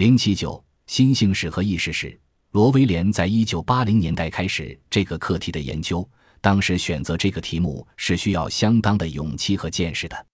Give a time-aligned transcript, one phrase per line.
[0.00, 2.18] 零七九新兴史和意识史，
[2.52, 6.08] 罗威廉在一九八零年代开始这个课题的研究。
[6.40, 10.26] 当时选择这个题目是需要相当的勇气和见识的。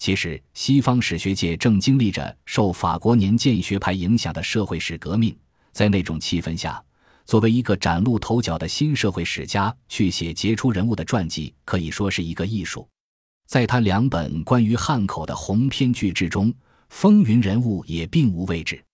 [0.00, 5.32] 其实，西方史学界正经历着受法国年鉴学派影响的社会史革命，
[5.70, 6.82] 在那种气氛下，
[7.24, 12.88] 作为一个崭露头角的新社会史家去写杰出人物的传记，可以说是一个艺术。
[13.46, 16.52] 在他两本关于汉口的鸿篇巨制中，
[16.88, 18.84] 风云人物也并无位置。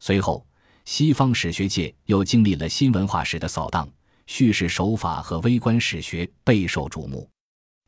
[0.00, 0.44] 随后，
[0.84, 3.88] 西方史学界又经历了新文化史的扫荡。
[4.26, 7.28] 叙事手法和微观史学备受瞩目，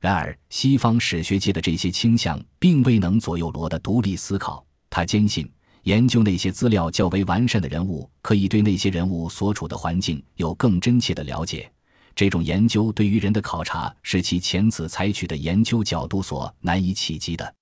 [0.00, 4.66] 然而西方史学界的这些倾向并未能左右罗的独立思考。
[4.90, 5.48] 他坚信，
[5.84, 11.70] 研究那些资料较为完善的人物，可以对那些人物所处的环境有更真切的了解。
[12.16, 17.54] 这种研究对于人的考察是其前此采取的研究角度所难以企及的。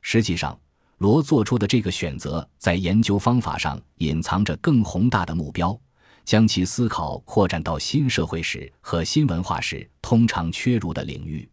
[0.00, 0.58] 实际上，
[1.02, 5.76] 罗做出的这个选择在研究方法上隐藏着更宏大的目标。
[6.24, 11.48] 将其思考扩展到新社会史和新文化史通常缺入的领域，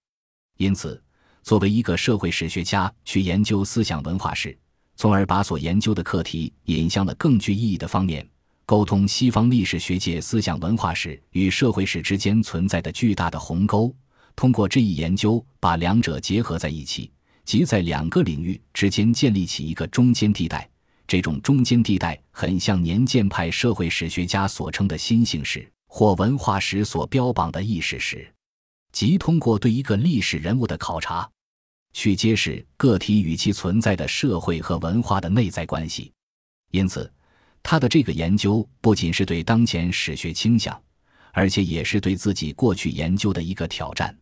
[0.57, 1.01] 因此，
[1.41, 4.55] 作为一个社会史学家去研究思想文化史，
[4.95, 8.23] 从而把所研究的课题引向了更具意义的方面，
[8.67, 13.91] 沟通西方历史学界思想文化史与社会史之间存在的巨大的鸿沟，
[14.35, 17.11] 通过这一研究把两者结合在一起，
[17.43, 20.65] 即在两个领域之间建立起一个中间地带。
[21.05, 28.33] 这种中间地带很像年鉴派社会史学家所称的新兴史或文化史所标榜的意识史，
[28.93, 31.29] 即通过对一个历史人物的考察，
[31.91, 36.13] 去揭示个体与其存在的社会和文化的内在关系。
[36.71, 37.11] 因此，
[37.61, 40.81] 他的这个研究不仅是对当前史学倾向，
[41.33, 44.17] 而且也是对自己过去研究的一个挑战。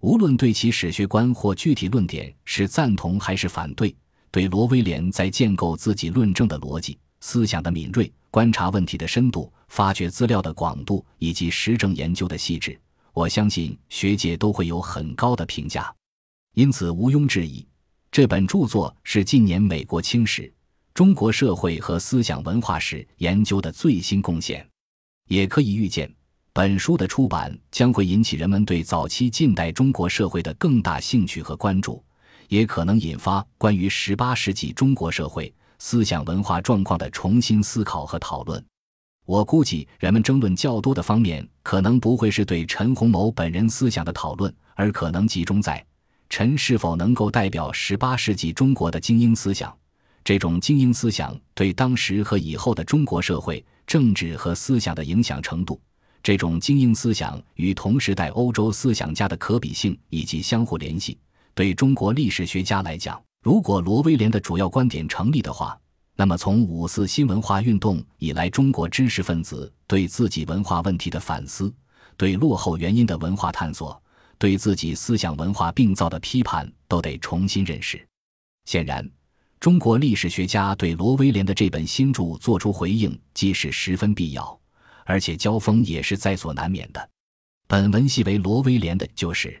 [0.00, 3.94] 无论对其史学观或具体论点是赞同还是反对。
[4.30, 12.78] 对罗威廉在建构自己论证的逻辑、思想的敏锐、观察问题的深度、发掘资料的广度以及实证研究的细致，
[13.12, 15.92] 我相信学界都会有很高的评价。
[16.54, 17.66] 因此，毋庸置疑，
[18.12, 20.50] 这本著作是近年美国清史、
[20.94, 24.64] 中国社会和思想文化史研究的最新贡献。
[25.26, 26.12] 也可以预见，
[26.52, 32.02] 本书的出版将会引起人们对早期近代中国社会的更大兴趣和关注。
[32.48, 38.60] 也可能引发关于十八世纪中国社会思想文化状况的重新思考和讨论。
[39.24, 45.84] 我估计，人们争论较多的方面，可能不会是对陈洪谋本人思想的讨论，而可能集中在
[46.28, 49.72] 陈是否能够代表十八世纪中国的精英思想，
[50.24, 55.80] 这种精英思想对当时和以后的中国社会政治和思想的影响程度，
[56.22, 61.18] 这种精英思想与同时代欧洲思想家的可比性以及相互联系。
[61.54, 65.78] 对中国历史学家来讲，如果罗威廉的主要观点成立的话，
[66.16, 71.72] 那么从五四新文化运动以来，中国知识分子对自己文化问题的反思，
[72.18, 74.00] 对落后原因的文化探索，
[74.36, 78.06] 对自己思想文化病灶的批判，都得重新认识。
[78.66, 79.10] 显然，
[79.58, 84.59] 中国历史学家对罗威廉的这本新著作出回应，既是十分必要，
[85.10, 87.10] 而且交锋也是在所难免的。
[87.66, 89.60] 本文系为罗威廉的，就是。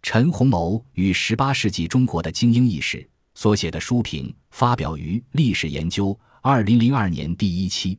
[0.00, 6.06] 陈洪谋与十八世纪中国的精英意识所写的书评发表于《历史研究》
[6.40, 7.98] 二零零二年第一期。